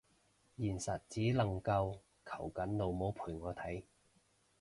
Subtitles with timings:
[0.57, 3.83] 現實只能夠求緊老母陪我睇